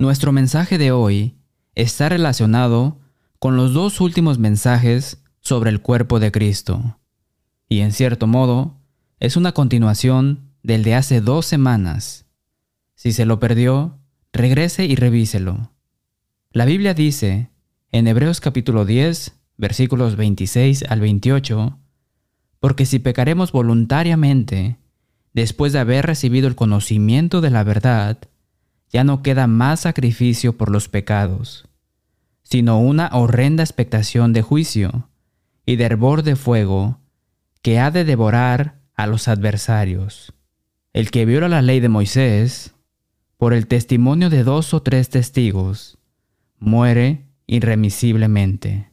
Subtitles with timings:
[0.00, 1.36] Nuestro mensaje de hoy
[1.74, 3.02] está relacionado
[3.38, 6.98] con los dos últimos mensajes sobre el cuerpo de Cristo,
[7.68, 8.80] y en cierto modo
[9.18, 12.24] es una continuación del de hace dos semanas.
[12.94, 13.98] Si se lo perdió,
[14.32, 15.70] regrese y revíselo.
[16.50, 17.50] La Biblia dice,
[17.92, 21.78] en Hebreos capítulo 10, versículos 26 al 28,
[22.58, 24.78] porque si pecaremos voluntariamente,
[25.34, 28.16] después de haber recibido el conocimiento de la verdad,
[28.90, 31.68] ya no queda más sacrificio por los pecados,
[32.42, 35.08] sino una horrenda expectación de juicio
[35.64, 36.98] y de hervor de fuego
[37.62, 40.34] que ha de devorar a los adversarios.
[40.92, 42.74] El que viola la ley de Moisés,
[43.36, 45.98] por el testimonio de dos o tres testigos,
[46.58, 48.90] muere irremisiblemente.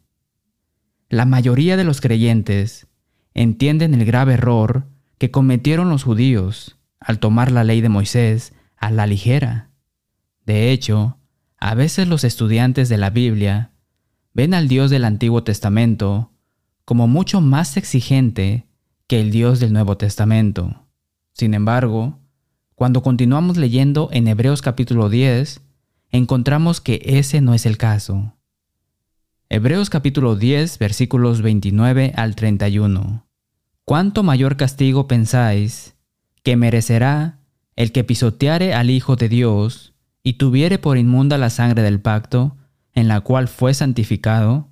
[1.10, 2.88] La mayoría de los creyentes
[3.34, 8.92] entienden el grave error que cometieron los judíos al tomar la ley de Moisés a
[8.92, 9.67] la ligera.
[10.48, 11.18] De hecho,
[11.60, 13.74] a veces los estudiantes de la Biblia
[14.34, 16.32] ven al Dios del Antiguo Testamento
[16.86, 18.66] como mucho más exigente
[19.08, 20.88] que el Dios del Nuevo Testamento.
[21.34, 22.20] Sin embargo,
[22.76, 25.60] cuando continuamos leyendo en Hebreos capítulo 10,
[26.12, 28.34] encontramos que ese no es el caso.
[29.50, 33.28] Hebreos capítulo 10 versículos 29 al 31.
[33.84, 35.98] ¿Cuánto mayor castigo pensáis
[36.42, 37.42] que merecerá
[37.76, 39.94] el que pisoteare al Hijo de Dios
[40.28, 42.58] y tuviere por inmunda la sangre del pacto,
[42.92, 44.68] en la cual fue santificado,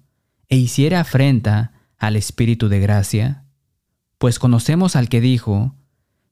[0.49, 3.45] e hiciere afrenta al Espíritu de gracia?
[4.17, 5.73] Pues conocemos al que dijo,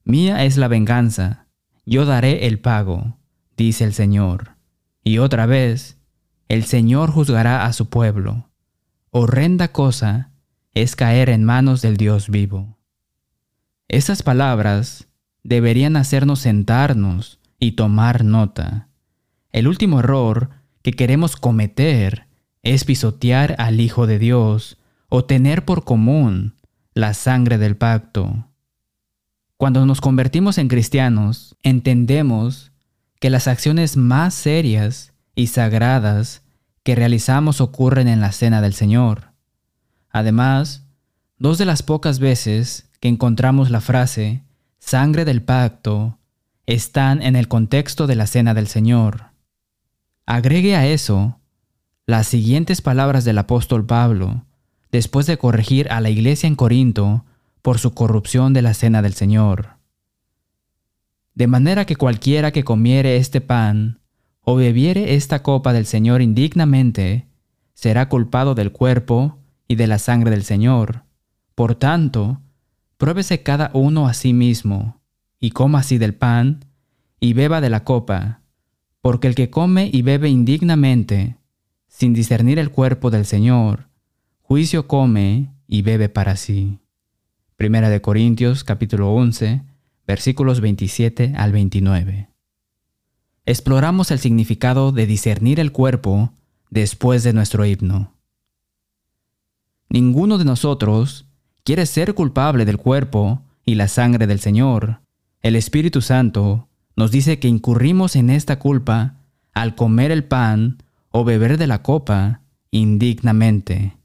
[0.03, 1.47] Mía es la venganza,
[1.85, 3.17] yo daré el pago,
[3.55, 4.57] dice el Señor.
[5.05, 5.97] Y otra vez,
[6.49, 8.49] el Señor juzgará a su pueblo.
[9.09, 10.33] Horrenda cosa
[10.73, 12.77] es caer en manos del Dios vivo.
[13.87, 15.07] Esas palabras
[15.43, 18.89] deberían hacernos sentarnos y tomar nota.
[19.53, 20.49] El último error
[20.81, 22.25] que queremos cometer
[22.63, 26.55] es pisotear al Hijo de Dios o tener por común
[26.95, 28.47] la sangre del pacto.
[29.57, 32.71] Cuando nos convertimos en cristianos, entendemos
[33.19, 36.41] que las acciones más serias y sagradas
[36.81, 39.33] que realizamos ocurren en la cena del Señor.
[40.09, 40.87] Además,
[41.37, 44.41] dos de las pocas veces que encontramos la frase
[44.79, 46.17] sangre del pacto
[46.65, 49.32] están en el contexto de la cena del Señor.
[50.25, 51.39] Agregue a eso
[52.05, 54.45] las siguientes palabras del apóstol Pablo,
[54.91, 57.25] después de corregir a la iglesia en Corinto
[57.61, 59.77] por su corrupción de la cena del Señor.
[61.33, 63.99] De manera que cualquiera que comiere este pan
[64.41, 67.27] o bebiere esta copa del Señor indignamente,
[67.73, 71.03] será culpado del cuerpo y de la sangre del Señor.
[71.55, 72.41] Por tanto,
[72.97, 75.01] pruébese cada uno a sí mismo,
[75.39, 76.65] y coma así del pan,
[77.19, 78.42] y beba de la copa,
[79.03, 81.35] porque el que come y bebe indignamente,
[81.89, 83.89] sin discernir el cuerpo del Señor,
[84.41, 86.79] juicio come y bebe para sí.
[87.57, 89.61] Primera de Corintios capítulo 11,
[90.07, 92.29] versículos 27 al 29.
[93.45, 96.31] Exploramos el significado de discernir el cuerpo
[96.69, 98.13] después de nuestro himno.
[99.89, 101.25] Ninguno de nosotros
[101.65, 105.01] quiere ser culpable del cuerpo y la sangre del Señor.
[105.41, 109.15] El Espíritu Santo nos dice que incurrimos en esta culpa
[109.53, 113.97] al comer el pan o beber de la copa indignamente.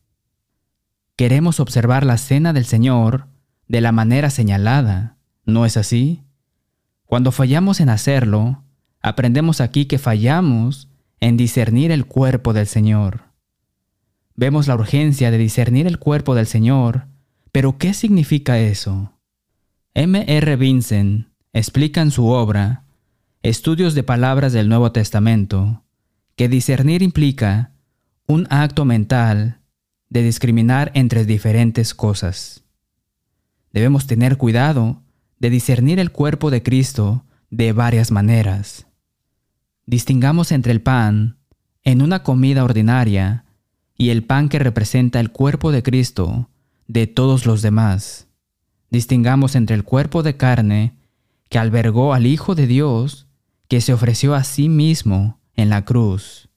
[1.17, 3.27] Queremos observar la cena del Señor
[3.67, 6.23] de la manera señalada, ¿no es así?
[7.05, 8.63] Cuando fallamos en hacerlo,
[9.01, 10.89] aprendemos aquí que fallamos
[11.21, 13.23] en discernir el cuerpo del Señor.
[14.37, 17.07] Vemos la urgencia de discernir el cuerpo del Señor,
[17.51, 19.13] pero ¿qué significa eso?
[19.95, 20.25] M.
[20.29, 20.57] R.
[20.57, 22.85] Vincent explica en su obra
[23.43, 25.85] Estudios de Palabras del Nuevo Testamento
[26.37, 27.73] que discernir implica
[28.27, 29.61] un acto mental
[30.09, 32.65] de discriminar entre diferentes cosas.
[33.73, 35.03] Debemos tener cuidado
[35.39, 38.87] de discernir el cuerpo de Cristo de varias maneras.
[39.87, 41.39] Distingamos entre el pan
[41.85, 43.45] en una comida ordinaria
[43.97, 46.51] y el pan que representa el cuerpo de Cristo
[46.87, 48.29] de todos los demás.
[48.91, 50.98] Distingamos entre el cuerpo de carne
[51.49, 53.27] que albergó al Hijo de Dios,
[53.69, 56.49] que se ofreció a sí mismo en la cruz.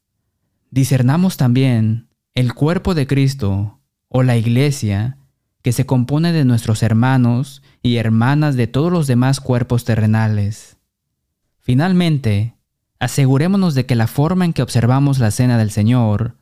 [0.69, 5.17] Discernamos también el cuerpo de Cristo, o la iglesia,
[5.61, 10.77] que se compone de nuestros hermanos y hermanas de todos los demás cuerpos terrenales.
[11.59, 12.55] Finalmente,
[12.99, 16.35] asegurémonos de que la forma en que observamos la cena del Señor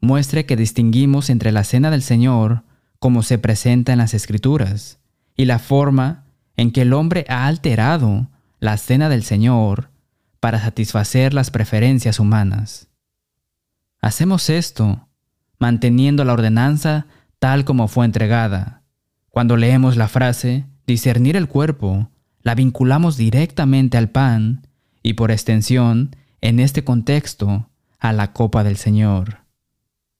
[0.00, 2.64] muestre que distinguimos entre la cena del Señor
[2.98, 4.98] como se presenta en las Escrituras
[5.36, 6.25] y la forma
[6.56, 8.28] en que el hombre ha alterado
[8.60, 9.90] la cena del Señor
[10.40, 12.88] para satisfacer las preferencias humanas.
[14.00, 15.08] Hacemos esto
[15.58, 17.06] manteniendo la ordenanza
[17.38, 18.82] tal como fue entregada.
[19.30, 22.10] Cuando leemos la frase discernir el cuerpo,
[22.42, 24.66] la vinculamos directamente al pan
[25.02, 29.38] y por extensión, en este contexto, a la copa del Señor.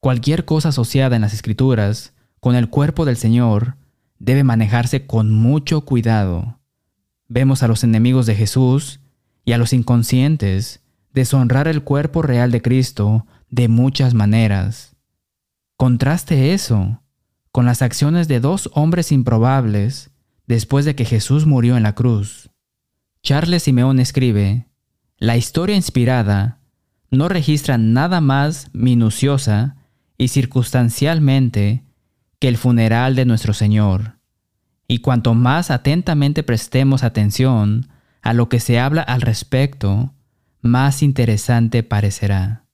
[0.00, 3.76] Cualquier cosa asociada en las Escrituras con el cuerpo del Señor
[4.18, 6.58] debe manejarse con mucho cuidado.
[7.28, 9.00] Vemos a los enemigos de Jesús
[9.44, 10.82] y a los inconscientes
[11.12, 14.96] deshonrar el cuerpo real de Cristo de muchas maneras.
[15.76, 17.02] Contraste eso
[17.52, 20.10] con las acciones de dos hombres improbables
[20.46, 22.50] después de que Jesús murió en la cruz.
[23.22, 24.66] Charles Simeón escribe,
[25.16, 26.60] La historia inspirada
[27.10, 29.76] no registra nada más minuciosa
[30.18, 31.85] y circunstancialmente
[32.48, 34.19] el funeral de nuestro Señor.
[34.88, 37.88] Y cuanto más atentamente prestemos atención
[38.22, 40.14] a lo que se habla al respecto,
[40.60, 42.66] más interesante parecerá.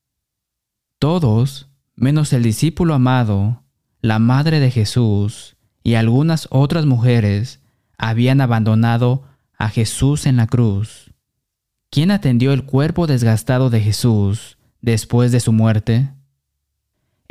[0.98, 3.62] Todos, menos el discípulo amado,
[4.00, 7.60] la madre de Jesús y algunas otras mujeres,
[7.98, 9.24] habían abandonado
[9.58, 11.12] a Jesús en la cruz.
[11.90, 16.10] ¿Quién atendió el cuerpo desgastado de Jesús después de su muerte?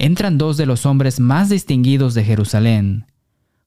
[0.03, 3.05] Entran dos de los hombres más distinguidos de Jerusalén,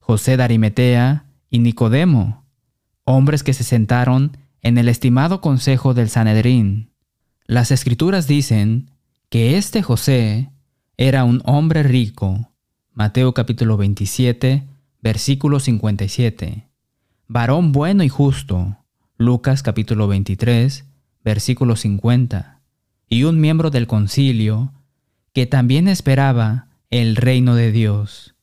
[0.00, 2.44] José de Arimetea y Nicodemo,
[3.04, 6.90] hombres que se sentaron en el estimado consejo del Sanedrín.
[7.46, 8.90] Las escrituras dicen
[9.28, 10.50] que este José
[10.96, 12.50] era un hombre rico.
[12.92, 14.64] Mateo capítulo 27,
[15.02, 16.66] versículo 57
[17.28, 18.78] varón bueno y justo,
[19.18, 20.84] Lucas capítulo 23,
[21.22, 22.60] versículo 50,
[23.08, 24.72] y un miembro del concilio
[25.34, 28.36] que también esperaba el reino de Dios,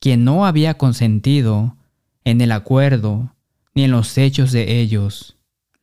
[0.00, 1.76] quien no había consentido
[2.24, 3.32] en el acuerdo
[3.72, 5.36] ni en los hechos de ellos.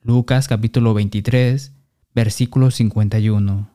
[0.03, 1.71] Lucas capítulo 23,
[2.13, 3.69] versículo 51.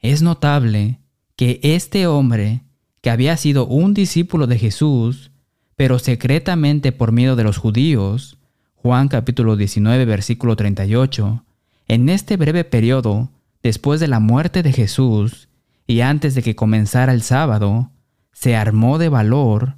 [0.00, 0.98] Es notable
[1.36, 2.64] que este hombre,
[3.00, 5.30] que había sido un discípulo de Jesús,
[5.74, 8.36] pero secretamente por miedo de los judíos,
[8.74, 11.44] Juan capítulo 19 versículo 38,
[11.88, 13.30] en este breve periodo,
[13.62, 15.48] después de la muerte de Jesús
[15.88, 17.90] y antes de que comenzara el sábado,
[18.32, 19.76] se armó de valor,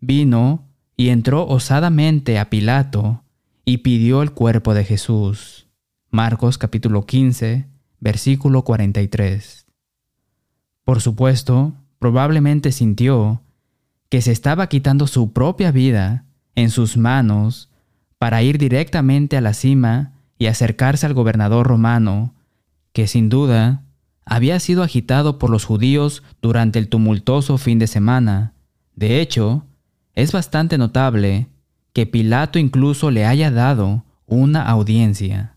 [0.00, 0.68] vino
[0.98, 3.24] y entró osadamente a Pilato
[3.64, 5.66] y pidió el cuerpo de Jesús.
[6.10, 7.66] Marcos capítulo 15,
[8.00, 9.66] versículo 43.
[10.84, 13.42] Por supuesto, probablemente sintió
[14.10, 17.70] que se estaba quitando su propia vida en sus manos
[18.18, 22.34] para ir directamente a la cima y acercarse al gobernador romano,
[22.92, 23.85] que sin duda
[24.26, 28.52] había sido agitado por los judíos durante el tumultuoso fin de semana.
[28.96, 29.64] De hecho,
[30.14, 31.46] es bastante notable
[31.92, 35.56] que Pilato incluso le haya dado una audiencia.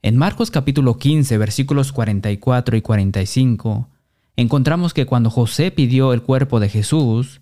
[0.00, 3.88] En Marcos capítulo 15 versículos 44 y 45
[4.36, 7.40] encontramos que cuando José pidió el cuerpo de Jesús,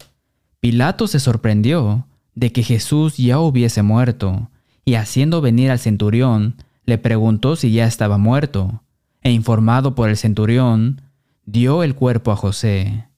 [0.59, 4.51] Pilato se sorprendió de que Jesús ya hubiese muerto,
[4.85, 8.83] y haciendo venir al centurión, le preguntó si ya estaba muerto,
[9.23, 11.03] e informado por el centurión,
[11.44, 13.09] dio el cuerpo a José.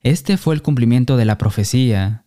[0.00, 2.24] Este fue el cumplimiento de la profecía,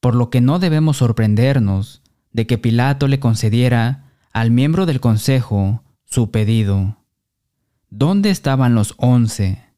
[0.00, 2.02] por lo que no debemos sorprendernos
[2.32, 6.98] de que Pilato le concediera al miembro del consejo su pedido.
[7.90, 9.72] ¿Dónde estaban los once?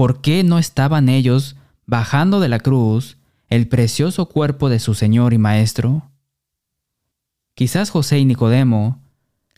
[0.00, 5.34] ¿por qué no estaban ellos bajando de la cruz el precioso cuerpo de su Señor
[5.34, 6.10] y Maestro?
[7.54, 8.99] Quizás José y Nicodemo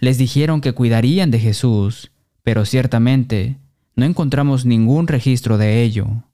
[0.03, 2.11] les dijeron que cuidarían de Jesús,
[2.43, 3.61] pero ciertamente
[3.95, 6.25] no encontramos ningún registro de ello.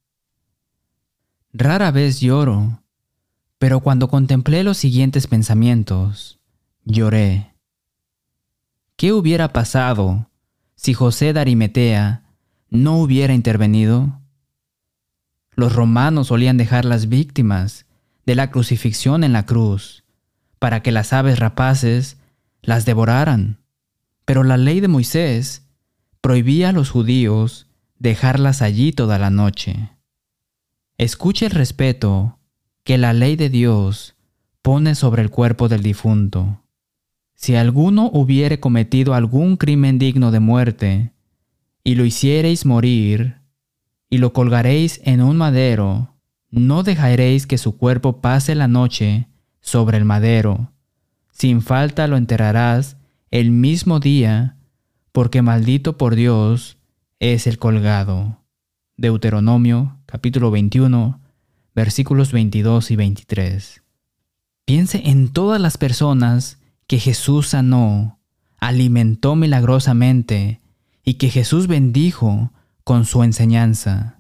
[1.53, 2.83] Rara vez lloro,
[3.59, 6.41] pero cuando contemplé los siguientes pensamientos,
[6.87, 7.53] lloré.
[8.97, 10.31] ¿Qué hubiera pasado
[10.75, 12.23] si José de Arimetea
[12.71, 14.19] no hubiera intervenido?
[15.51, 17.85] Los romanos solían dejar las víctimas
[18.25, 20.05] de la crucifixión en la cruz
[20.59, 22.18] para que las aves rapaces
[22.69, 23.63] las devoraran.
[24.27, 25.67] Pero la ley de Moisés
[26.21, 27.67] prohibía a los judíos
[27.99, 29.93] dejarlas allí toda la noche.
[30.99, 32.39] Escuche el respeto
[32.85, 34.17] que la ley de Dios
[34.61, 36.63] pone sobre el cuerpo del difunto.
[37.35, 41.15] Si alguno hubiere cometido algún crimen digno de muerte,
[41.85, 43.37] y lo hiciereis morir,
[44.11, 46.17] y lo colgaréis en un madero,
[46.51, 49.27] no dejaréis que su cuerpo pase la noche
[49.63, 50.75] sobre el madero.
[51.39, 52.97] Sin falta lo enterrarás
[53.31, 54.57] el mismo día,
[55.13, 56.79] porque maldito por Dios
[57.21, 58.43] es el colgado.
[58.97, 61.21] Deuteronomio capítulo 21
[61.77, 63.83] versículos 22 y 23.
[64.65, 68.19] Piense en todas las personas que Jesús sanó
[68.59, 70.61] alimentó milagrosamente
[71.05, 72.53] y que Jesús bendijo
[72.83, 74.19] con su enseñanza.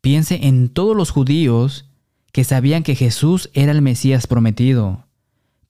[0.00, 1.90] Piense en todos los judíos
[2.32, 5.06] que sabían que Jesús era el Mesías prometido,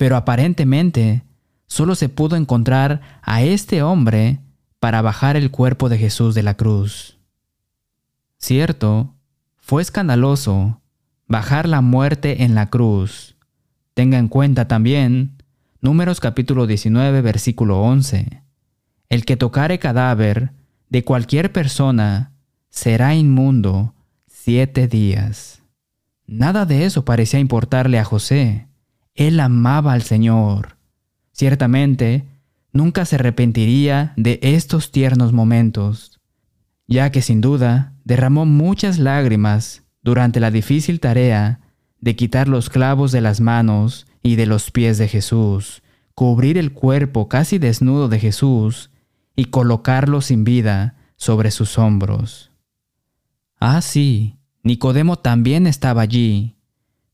[0.02, 1.23] pero aparentemente
[1.68, 4.40] solo se pudo encontrar a este hombre
[4.80, 7.21] para bajar el cuerpo de Jesús de la cruz.
[8.37, 9.14] Cierto,
[9.59, 10.80] fue escandaloso
[11.28, 13.37] bajar la muerte en la cruz.
[13.94, 15.40] Tenga en cuenta también
[15.80, 18.42] Números capítulo 19 versículo 11.
[19.09, 20.50] El que tocare cadáver
[20.88, 22.32] de cualquier persona
[22.71, 23.94] será inmundo
[24.26, 25.62] siete días.
[26.26, 28.66] Nada de eso parecía importarle a José.
[29.14, 30.76] Él amaba al Señor.
[31.33, 32.26] Ciertamente,
[32.73, 36.21] nunca se arrepentiría de estos tiernos momentos,
[36.87, 41.61] ya que sin duda derramó muchas lágrimas durante la difícil tarea
[42.00, 45.83] de quitar los clavos de las manos y de los pies de Jesús,
[46.14, 48.90] cubrir el cuerpo casi desnudo de Jesús
[49.37, 52.50] y colocarlo sin vida sobre sus hombros.
[53.59, 56.57] Ah, sí, Nicodemo también estaba allí,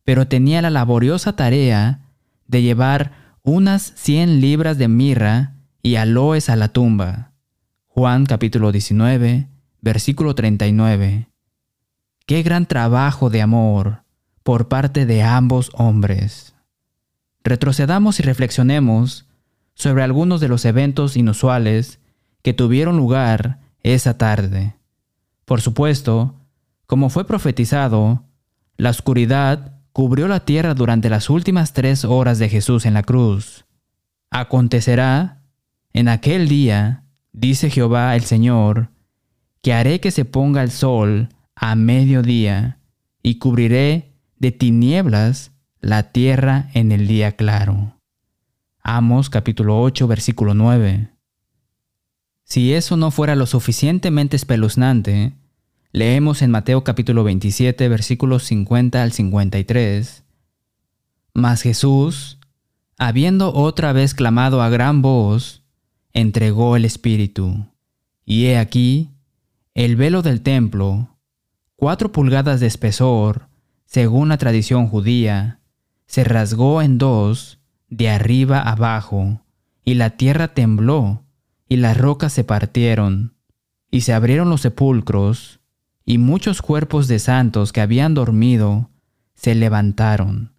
[0.08, 2.00] pero tenía la laboriosa tarea
[2.46, 7.32] de llevar unas cien libras de mirra y aloes a la tumba.
[7.88, 9.48] Juan capítulo 19,
[9.82, 11.28] versículo 39.
[12.24, 14.04] Qué gran trabajo de amor
[14.44, 16.54] por parte de ambos hombres.
[17.44, 19.26] Retrocedamos y reflexionemos
[19.74, 21.98] sobre algunos de los eventos inusuales
[22.40, 24.74] que tuvieron lugar esa tarde.
[25.44, 26.34] Por supuesto,
[26.86, 28.24] como fue profetizado,
[28.78, 33.64] la oscuridad cubrió la tierra durante las últimas tres horas de Jesús en la cruz.
[34.30, 35.42] Acontecerá,
[35.92, 37.02] en aquel día,
[37.32, 38.92] dice Jehová el Señor,
[39.60, 42.78] que haré que se ponga el sol a mediodía
[43.24, 45.50] y cubriré de tinieblas
[45.80, 47.98] la tierra en el día claro.
[48.84, 51.10] Amos capítulo 8 versículo 9.
[52.44, 55.32] Si eso no fuera lo suficientemente espeluznante,
[55.92, 60.24] leemos en Mateo capítulo 27 versículos 50 al 53.
[61.34, 62.38] Mas Jesús,
[62.98, 65.62] habiendo otra vez clamado a gran voz,
[66.12, 67.66] entregó el Espíritu.
[68.24, 69.10] Y he aquí,
[69.74, 71.16] el velo del templo,
[71.76, 73.48] cuatro pulgadas de espesor,
[73.86, 75.60] según la tradición judía,
[76.06, 79.40] se rasgó en dos, de arriba abajo,
[79.84, 81.24] y la tierra tembló,
[81.68, 83.34] y las rocas se partieron,
[83.90, 85.57] y se abrieron los sepulcros,
[86.10, 88.88] y muchos cuerpos de santos que habían dormido
[89.34, 90.54] se levantaron,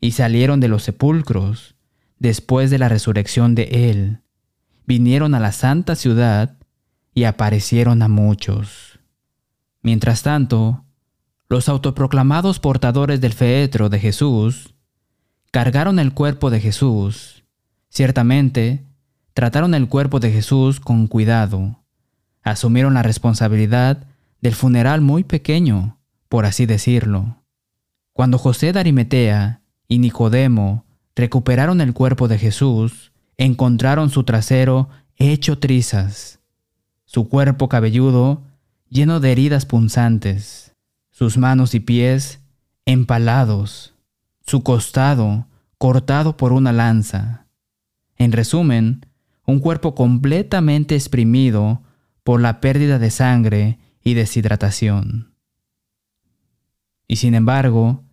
[0.00, 1.74] y salieron de los sepulcros,
[2.20, 4.20] después de la resurrección de Él,
[4.86, 6.56] vinieron a la santa ciudad,
[7.14, 9.00] y aparecieron a muchos.
[9.82, 10.84] Mientras tanto,
[11.48, 14.76] los autoproclamados portadores del feetro de Jesús
[15.50, 17.42] cargaron el cuerpo de Jesús.
[17.88, 18.86] Ciertamente,
[19.34, 21.80] trataron el cuerpo de Jesús con cuidado.
[22.44, 24.06] Asumieron la responsabilidad
[24.42, 27.42] del funeral muy pequeño, por así decirlo.
[28.12, 30.84] Cuando José de Arimetea y Nicodemo
[31.16, 36.40] recuperaron el cuerpo de Jesús, encontraron su trasero hecho trizas,
[37.04, 38.42] su cuerpo cabelludo
[38.88, 40.74] lleno de heridas punzantes,
[41.10, 42.40] sus manos y pies
[42.84, 43.94] empalados,
[44.44, 45.46] su costado
[45.78, 47.46] cortado por una lanza.
[48.16, 49.06] En resumen,
[49.46, 51.82] un cuerpo completamente exprimido
[52.22, 55.34] por la pérdida de sangre y deshidratación.
[57.06, 58.04] Y sin embargo,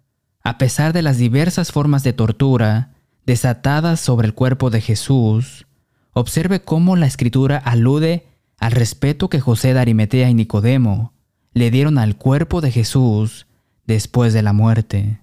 [0.44, 2.94] a pesar de las diversas formas de tortura
[3.26, 5.68] desatadas sobre el cuerpo de Jesús,
[6.12, 8.28] observe cómo la escritura alude
[8.58, 11.14] al respeto que José de Arimetea y Nicodemo
[11.54, 13.48] le dieron al cuerpo de Jesús
[13.86, 15.22] después de la muerte.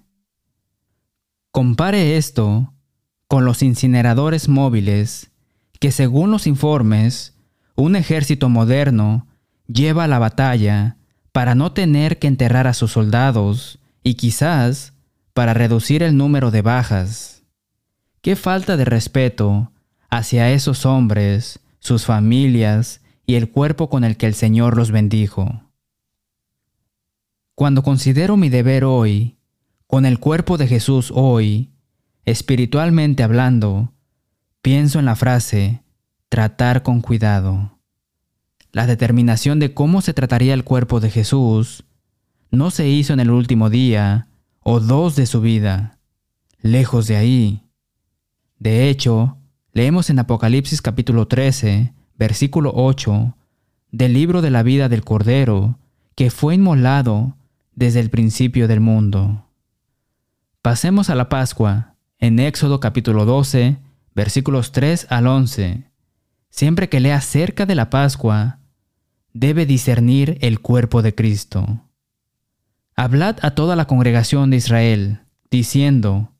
[1.51, 2.73] Compare esto
[3.27, 5.31] con los incineradores móviles
[5.79, 7.35] que según los informes,
[7.75, 9.27] un ejército moderno
[9.67, 10.97] lleva a la batalla
[11.31, 14.93] para no tener que enterrar a sus soldados y quizás
[15.33, 17.43] para reducir el número de bajas.
[18.21, 19.71] Qué falta de respeto
[20.09, 25.61] hacia esos hombres, sus familias y el cuerpo con el que el Señor los bendijo.
[27.55, 29.37] Cuando considero mi deber hoy,
[29.85, 31.71] con el cuerpo de Jesús hoy,
[32.25, 33.93] espiritualmente hablando,
[34.61, 35.81] pienso en la frase
[36.29, 37.76] tratar con cuidado.
[38.77, 41.83] La determinación de cómo se trataría el cuerpo de Jesús
[42.51, 44.27] no se hizo en el último día
[44.59, 45.97] o dos de su vida,
[46.61, 47.63] lejos de ahí.
[48.59, 49.39] De hecho,
[49.73, 53.35] leemos en Apocalipsis capítulo 13, versículo 8,
[53.91, 55.79] del libro de la vida del Cordero,
[56.13, 57.35] que fue inmolado
[57.73, 59.47] desde el principio del mundo.
[60.61, 63.79] Pasemos a la Pascua, en Éxodo capítulo 12,
[64.13, 65.89] versículos 3 al 11,
[66.51, 68.59] siempre que lea acerca de la Pascua,
[69.39, 71.83] debe discernir el cuerpo de Cristo.
[72.95, 75.19] Hablad a toda la congregación de Israel,
[75.51, 76.33] diciendo,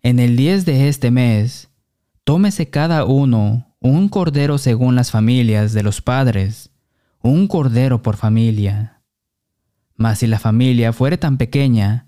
[0.00, 1.68] En el diez de este mes,
[2.24, 6.70] tómese cada uno un cordero según las familias de los padres,
[7.22, 9.02] un cordero por familia.
[9.96, 12.06] Mas si la familia fuere tan pequeña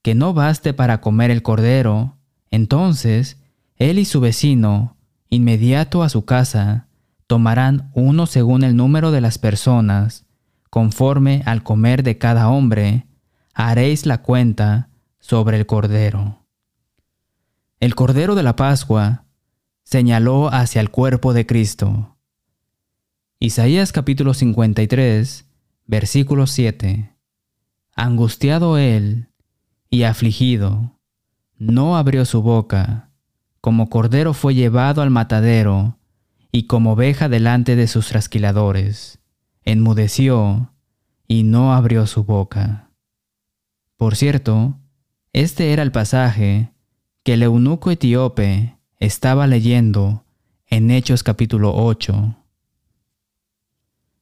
[0.00, 2.16] que no baste para comer el cordero,
[2.50, 3.36] entonces
[3.76, 4.96] él y su vecino,
[5.28, 6.87] inmediato a su casa,
[7.28, 10.24] tomarán uno según el número de las personas,
[10.70, 13.06] conforme al comer de cada hombre,
[13.54, 14.88] haréis la cuenta
[15.20, 16.46] sobre el cordero.
[17.80, 19.26] El cordero de la Pascua
[19.84, 22.16] señaló hacia el cuerpo de Cristo.
[23.38, 25.44] Isaías capítulo 53,
[25.86, 27.14] versículo 7.
[27.94, 29.28] Angustiado él
[29.90, 30.98] y afligido,
[31.58, 33.10] no abrió su boca,
[33.60, 35.97] como cordero fue llevado al matadero,
[36.50, 39.18] y como oveja delante de sus trasquiladores,
[39.64, 40.72] enmudeció
[41.26, 42.90] y no abrió su boca.
[43.96, 44.78] Por cierto,
[45.32, 46.72] este era el pasaje
[47.22, 50.24] que el eunuco etíope estaba leyendo
[50.66, 52.36] en Hechos capítulo 8.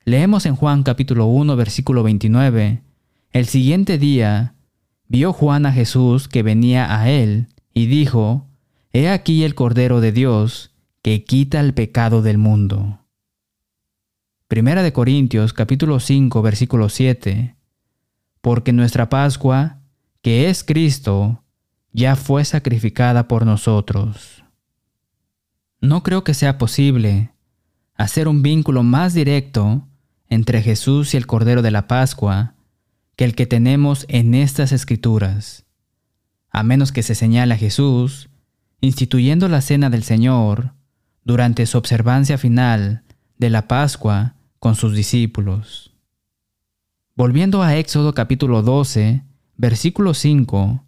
[0.04, 2.83] Leemos en Juan capítulo 1 versículo 29,
[3.33, 4.54] el siguiente día
[5.09, 8.47] vio Juan a Jesús que venía a él y dijo,
[8.92, 10.73] He aquí el Cordero de Dios
[11.07, 12.99] que quita el pecado del mundo.
[14.49, 17.55] Primera de Corintios capítulo 5 versículo 7.
[18.41, 19.79] Porque nuestra Pascua,
[20.21, 21.45] que es Cristo,
[21.93, 24.43] ya fue sacrificada por nosotros.
[25.81, 27.31] No creo que sea posible
[27.95, 29.87] hacer un vínculo más directo
[30.29, 32.55] entre Jesús y el Cordero de la Pascua
[33.15, 35.67] que el que tenemos en estas escrituras,
[36.51, 38.29] a menos que se señale a Jesús
[38.81, 40.75] instituyendo la cena del Señor
[41.26, 43.02] durante su observancia final
[43.37, 45.92] de la Pascua con sus discípulos.
[47.16, 49.25] Volviendo a Éxodo capítulo 12,
[49.56, 50.84] versículo 5,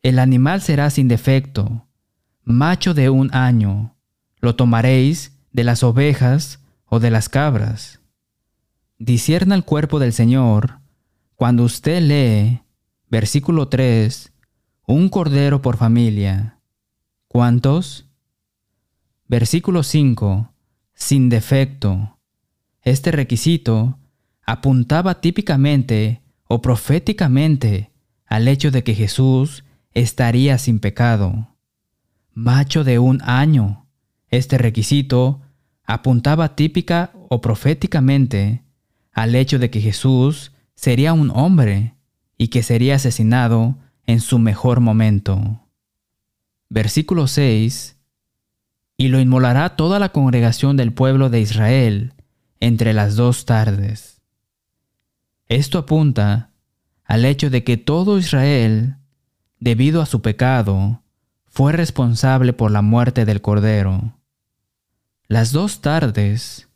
[0.00, 1.86] el animal será sin defecto,
[2.44, 3.94] macho de un año,
[4.40, 8.00] lo tomaréis de las ovejas o de las cabras.
[8.98, 10.78] Disierna el cuerpo del Señor
[11.34, 12.62] cuando usted lee,
[13.10, 14.32] versículo 3,
[14.86, 16.58] un cordero por familia.
[17.26, 18.07] ¿Cuántos?
[19.28, 20.54] Versículo 5.
[20.94, 22.18] Sin defecto.
[22.80, 23.98] Este requisito
[24.42, 27.90] apuntaba típicamente o proféticamente
[28.24, 31.54] al hecho de que Jesús estaría sin pecado.
[32.32, 33.86] Macho de un año.
[34.28, 35.42] Este requisito
[35.84, 38.64] apuntaba típica o proféticamente
[39.12, 41.96] al hecho de que Jesús sería un hombre
[42.38, 45.66] y que sería asesinado en su mejor momento.
[46.70, 47.97] Versículo 6
[49.00, 52.14] y lo inmolará toda la congregación del pueblo de Israel
[52.58, 54.20] entre las dos tardes.
[55.46, 56.50] Esto apunta
[57.04, 58.96] al hecho de que todo Israel,
[59.60, 61.04] debido a su pecado,
[61.46, 64.18] fue responsable por la muerte del Cordero.
[65.28, 66.68] Las dos tardes,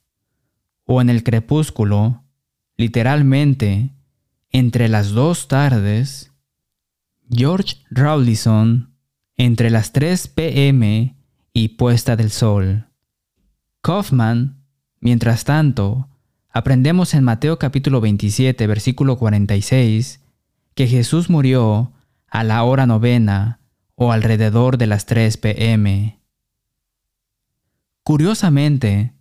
[0.85, 2.22] o en el crepúsculo,
[2.76, 3.90] literalmente,
[4.50, 6.30] entre las dos tardes,
[7.28, 8.94] George Rawlinson,
[9.37, 11.16] entre las 3 pm
[11.53, 12.87] y puesta del sol.
[13.83, 14.65] Kaufman,
[15.01, 16.09] mientras tanto,
[16.51, 20.21] aprendemos en Mateo capítulo 27, versículo 46,
[20.75, 21.93] que Jesús murió
[22.29, 23.61] a la hora novena
[23.95, 26.19] o alrededor de las 3 pm.
[28.03, 29.12] Curiosamente,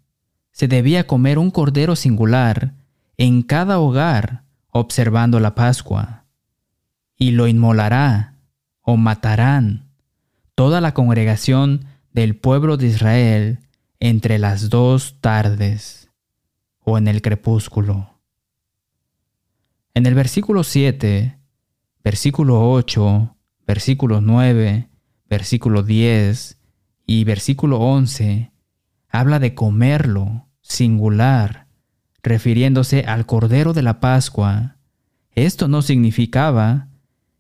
[0.52, 2.74] se debía comer un cordero singular
[3.18, 6.26] en cada hogar observando la Pascua,
[7.18, 8.36] y lo inmolará
[8.82, 9.90] o matarán
[10.56, 13.60] toda la congregación del pueblo de Israel
[14.00, 16.10] entre las dos tardes
[16.80, 18.20] o en el crepúsculo.
[19.94, 21.38] En el versículo 7,
[22.04, 23.36] versículo 8,
[23.68, 24.90] versículo 9,
[25.30, 26.58] versículo 10
[27.06, 28.52] y versículo 11
[29.10, 31.68] habla de comerlo singular,
[32.24, 34.78] refiriéndose al Cordero de la Pascua.
[35.34, 36.88] Esto no significaba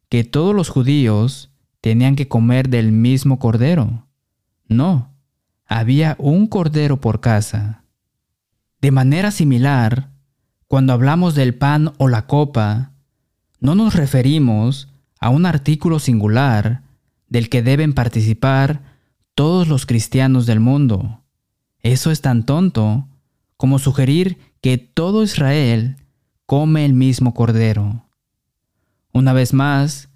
[0.09, 4.07] que todos los judíos tenían que comer del mismo Cordero.
[4.71, 5.13] No,
[5.67, 7.83] había un cordero por casa.
[8.79, 10.11] De manera similar,
[10.69, 12.93] cuando hablamos del pan o la copa,
[13.59, 14.87] no nos referimos
[15.19, 16.83] a un artículo singular
[17.27, 18.95] del que deben participar
[19.35, 21.21] todos los cristianos del mundo.
[21.81, 23.09] Eso es tan tonto
[23.57, 25.97] como sugerir que todo Israel
[26.45, 28.05] come el mismo cordero.
[29.11, 30.07] Una vez más,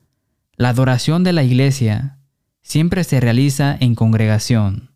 [0.56, 2.15] la adoración de la iglesia
[2.66, 4.90] siempre se realiza en congregación.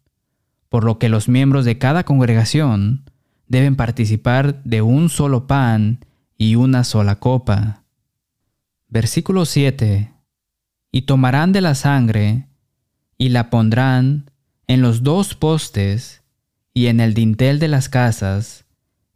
[0.70, 3.10] por lo que los miembros de cada congregación
[3.48, 6.06] deben participar de un solo pan
[6.38, 7.84] y una sola copa.
[8.88, 10.14] Versículo 7.
[10.92, 12.48] Y tomarán de la sangre
[13.18, 14.30] y la pondrán
[14.68, 16.22] en los dos postes
[16.72, 18.66] y en el dintel de las casas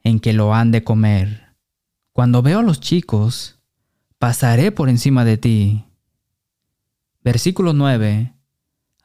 [0.04, 1.54] en que lo han de comer.
[2.14, 3.60] Cuando veo a los chicos,
[4.18, 5.86] pasaré por encima de ti.
[7.24, 8.33] Versículo 9.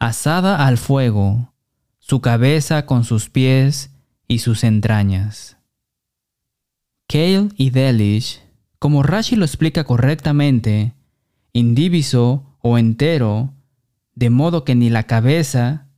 [0.01, 1.53] Asada al fuego,
[1.99, 3.91] su cabeza con sus pies
[4.29, 5.57] y sus entrañas.
[7.09, 8.41] Kale y Delish,
[8.79, 10.95] como Rashi lo explica correctamente,
[11.53, 13.55] indiviso o entero,
[14.15, 15.89] de modo que ni la cabeza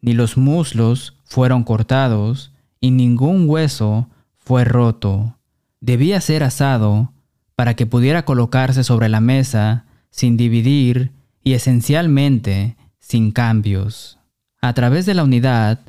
[0.00, 5.36] ni los muslos fueron cortados y ningún hueso fue roto.
[5.80, 7.12] Debía ser asado
[7.56, 11.12] para que pudiera colocarse sobre la mesa sin dividir
[11.44, 14.18] y esencialmente sin cambios.
[14.62, 15.80] A través de la unidad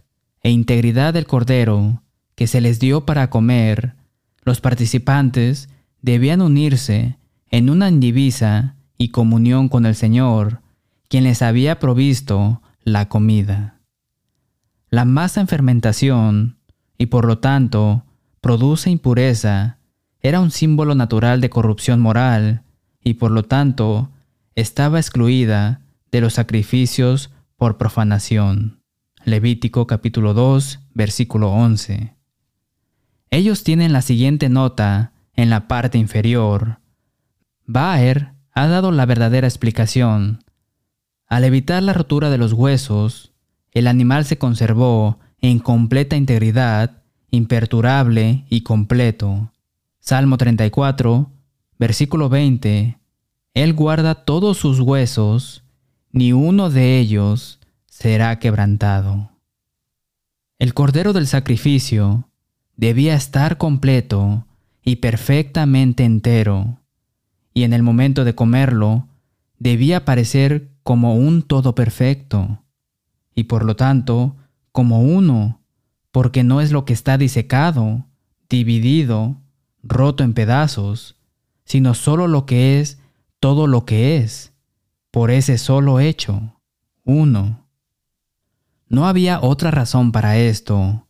[0.42, 2.02] e integridad del cordero
[2.36, 3.94] que se les dio para comer,
[4.44, 5.70] los participantes
[6.02, 7.18] debían unirse
[7.52, 10.62] en una indivisa y comunión con el Señor,
[11.08, 13.76] quien les había provisto la comida.
[14.90, 16.58] La masa en fermentación,
[16.98, 18.04] y por lo tanto
[18.42, 19.78] produce impureza,
[20.22, 22.64] era un símbolo natural de corrupción moral,
[23.04, 24.10] y por lo tanto
[24.56, 28.82] estaba excluida de los sacrificios por profanación.
[29.24, 32.16] Levítico capítulo 2, versículo 11.
[33.30, 36.80] Ellos tienen la siguiente nota en la parte inferior.
[37.66, 40.44] Baer ha dado la verdadera explicación.
[41.28, 43.32] Al evitar la rotura de los huesos,
[43.72, 49.54] el animal se conservó en completa integridad, imperturable y completo.
[50.00, 51.32] Salmo 34,
[51.80, 53.00] versículo 20.
[53.54, 55.64] Él guarda todos sus huesos,
[56.12, 59.32] ni uno de ellos será quebrantado.
[60.60, 62.30] El cordero del sacrificio
[62.76, 64.46] debía estar completo
[64.84, 66.80] y perfectamente entero,
[67.54, 69.08] y en el momento de comerlo
[69.60, 72.64] debía parecer como un todo perfecto,
[73.36, 74.36] y por lo tanto
[74.72, 75.62] como uno,
[76.12, 78.06] porque no es lo que está disecado,
[78.50, 79.38] dividido,
[79.84, 81.16] roto en pedazos,
[81.66, 83.00] sino solo lo que es
[83.40, 84.54] todo lo que es,
[85.12, 86.62] por ese solo hecho,
[87.04, 87.68] uno.
[88.88, 91.08] No había otra razón para esto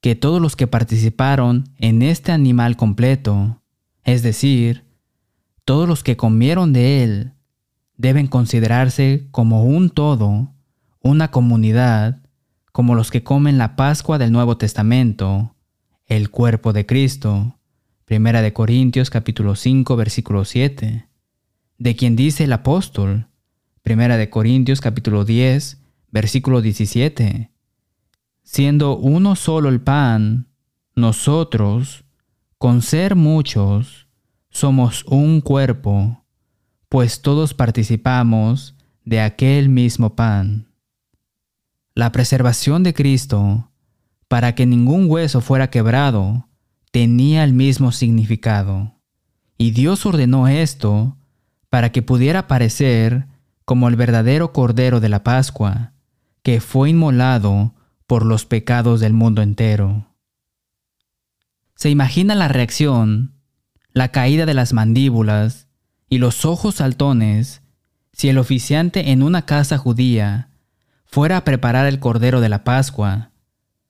[0.00, 3.62] que todos los que participaron en este animal completo,
[4.02, 4.84] es decir,
[5.64, 7.32] todos los que comieron de él,
[7.96, 10.52] deben considerarse como un todo,
[11.00, 12.20] una comunidad,
[12.70, 15.54] como los que comen la Pascua del Nuevo Testamento,
[16.06, 17.58] el cuerpo de Cristo.
[18.04, 21.08] Primera de Corintios capítulo 5 versículo 7.
[21.78, 23.28] De quien dice el apóstol.
[23.82, 25.84] Primera de Corintios capítulo 10
[26.14, 27.50] Versículo 17.
[28.44, 30.46] Siendo uno solo el pan,
[30.94, 32.04] nosotros,
[32.56, 34.06] con ser muchos,
[34.48, 36.24] somos un cuerpo,
[36.88, 40.68] pues todos participamos de aquel mismo pan.
[41.96, 43.72] La preservación de Cristo,
[44.28, 46.48] para que ningún hueso fuera quebrado,
[46.92, 49.00] tenía el mismo significado.
[49.58, 51.16] Y Dios ordenó esto
[51.74, 53.26] para que pudiera parecer
[53.64, 55.90] como el verdadero Cordero de la Pascua,
[56.44, 57.74] que fue inmolado
[58.06, 60.06] por los pecados del mundo entero.
[61.74, 63.32] ¿Se imagina la reacción,
[63.92, 65.66] la caída de las mandíbulas
[66.08, 67.60] y los ojos saltones
[68.12, 70.50] si el oficiante en una casa judía
[71.04, 73.32] fuera a preparar el cordero de la Pascua,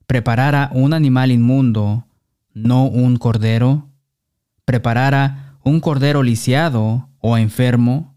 [0.07, 2.07] preparara un animal inmundo,
[2.55, 3.91] no un cordero,
[4.65, 8.15] preparara un cordero lisiado o enfermo,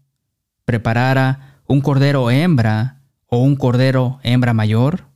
[0.66, 5.06] preparara un cordero hembra o un cordero hembra mayor?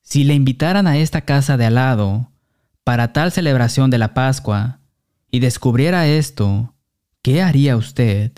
[0.00, 2.32] Si le invitaran a esta casa de al lado
[2.84, 4.80] para tal celebración de la Pascua
[5.30, 6.72] y descubriera esto,
[7.20, 8.32] ¿qué haría usted?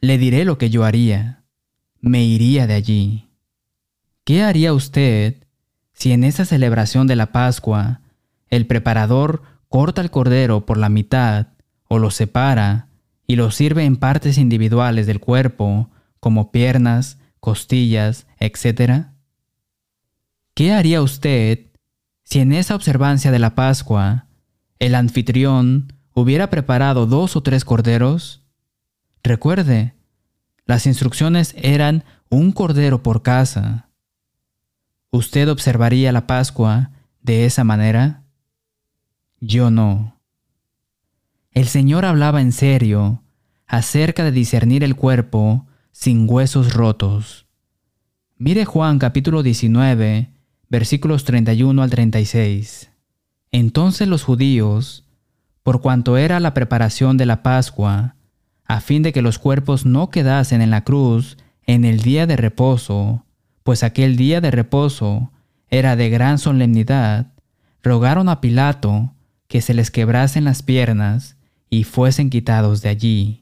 [0.00, 1.44] Le diré lo que yo haría.
[2.00, 3.28] Me iría de allí.
[4.24, 5.46] ¿Qué haría usted
[5.92, 8.00] si en esa celebración de la Pascua
[8.48, 11.48] el preparador corta el cordero por la mitad
[11.86, 12.88] o lo separa
[13.32, 15.88] y lo sirve en partes individuales del cuerpo
[16.20, 19.06] como piernas, costillas, etc.
[20.52, 21.68] ¿Qué haría usted
[22.24, 24.26] si en esa observancia de la Pascua
[24.78, 28.42] el anfitrión hubiera preparado dos o tres corderos?
[29.22, 29.94] Recuerde,
[30.66, 33.88] las instrucciones eran un cordero por casa.
[35.10, 36.90] ¿Usted observaría la Pascua
[37.22, 38.24] de esa manera?
[39.40, 40.20] Yo no.
[41.52, 43.21] El Señor hablaba en serio
[43.72, 47.46] acerca de discernir el cuerpo sin huesos rotos.
[48.36, 50.30] Mire Juan capítulo 19,
[50.68, 52.90] versículos 31 al 36.
[53.50, 55.06] Entonces los judíos,
[55.62, 58.16] por cuanto era la preparación de la Pascua,
[58.66, 62.36] a fin de que los cuerpos no quedasen en la cruz en el día de
[62.36, 63.24] reposo,
[63.62, 65.32] pues aquel día de reposo
[65.70, 67.32] era de gran solemnidad,
[67.82, 69.14] rogaron a Pilato
[69.48, 71.38] que se les quebrasen las piernas
[71.70, 73.41] y fuesen quitados de allí.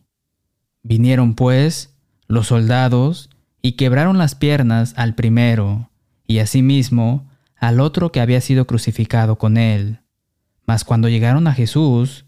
[0.83, 1.95] Vinieron pues
[2.27, 3.31] los soldados
[3.63, 5.91] y quebraron las piernas al primero,
[6.27, 10.01] y asimismo al otro que había sido crucificado con él.
[10.67, 12.25] Mas cuando llegaron a Jesús,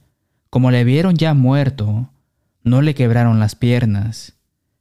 [0.50, 2.10] como le vieron ya muerto,
[2.62, 4.34] no le quebraron las piernas.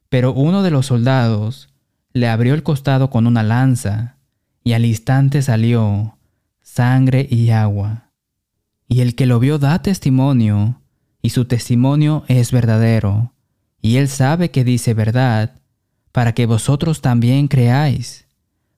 [0.08, 1.70] Pero uno de los soldados
[2.12, 4.16] le abrió el costado con una lanza,
[4.62, 6.18] y al instante salió
[6.60, 8.10] sangre y agua.
[8.86, 10.80] Y el que lo vio da testimonio,
[11.22, 13.32] y su testimonio es verdadero,
[13.82, 15.60] y él sabe que dice verdad,
[16.12, 18.26] para que vosotros también creáis,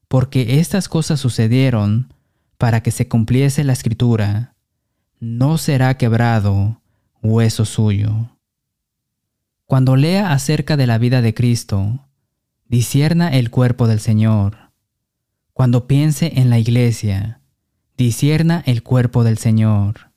[0.09, 2.13] porque estas cosas sucedieron
[2.57, 4.55] para que se cumpliese la escritura.
[5.21, 6.81] No será quebrado
[7.23, 8.31] hueso suyo.
[9.67, 12.07] Cuando lea acerca de la vida de Cristo,
[12.69, 14.71] disierna el cuerpo del Señor.
[15.53, 17.41] Cuando piense en la iglesia,
[17.97, 20.13] disierna el cuerpo del Señor.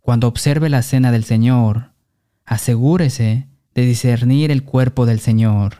[0.00, 1.92] Cuando observe la cena del Señor,
[2.44, 5.76] asegúrese de discernir el cuerpo del Señor.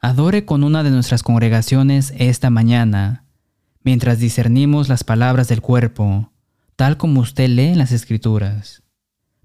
[0.00, 3.24] Adore con una de nuestras congregaciones esta mañana,
[3.82, 6.32] mientras discernimos las palabras del cuerpo,
[6.76, 8.82] tal como usted lee en las Escrituras.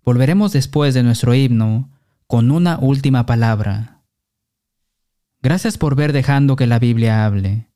[0.05, 1.89] Volveremos después de nuestro himno
[2.27, 4.01] con una última palabra.
[5.41, 7.67] Gracias por ver dejando que la Biblia hable.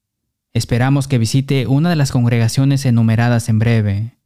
[0.54, 4.18] Esperamos que visite una de las congregaciones enumeradas en breve.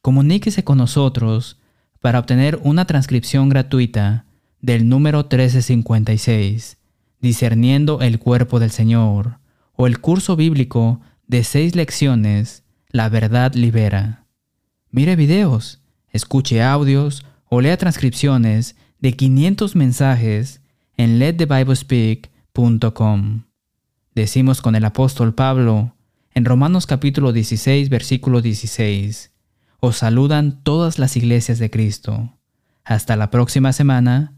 [0.00, 1.58] Comuníquese con nosotros
[2.00, 4.26] para obtener una transcripción gratuita
[4.60, 6.78] del número 1356,
[7.20, 9.38] Discerniendo el Cuerpo del Señor,
[9.74, 14.26] o el curso bíblico de seis lecciones, La Verdad Libera.
[14.90, 20.62] Mire videos, escuche audios o lea transcripciones de 500 mensajes
[20.96, 23.42] en letthebiblespeak.com.
[24.14, 25.94] Decimos con el apóstol Pablo
[26.34, 29.32] en Romanos capítulo 16 versículo 16.
[29.80, 32.34] Os saludan todas las iglesias de Cristo.
[32.84, 34.37] Hasta la próxima semana